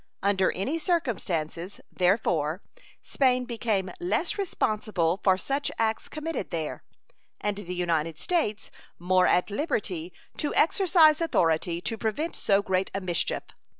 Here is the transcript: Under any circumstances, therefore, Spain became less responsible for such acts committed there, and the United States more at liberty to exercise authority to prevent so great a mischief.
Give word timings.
Under 0.23 0.51
any 0.53 0.79
circumstances, 0.79 1.79
therefore, 1.91 2.63
Spain 3.03 3.45
became 3.45 3.91
less 3.99 4.35
responsible 4.35 5.17
for 5.17 5.37
such 5.37 5.69
acts 5.77 6.09
committed 6.09 6.49
there, 6.49 6.81
and 7.39 7.57
the 7.57 7.75
United 7.75 8.19
States 8.19 8.71
more 8.97 9.27
at 9.27 9.51
liberty 9.51 10.11
to 10.37 10.55
exercise 10.55 11.21
authority 11.21 11.81
to 11.81 11.99
prevent 11.99 12.35
so 12.35 12.63
great 12.63 12.89
a 12.95 12.99
mischief. 13.01 13.43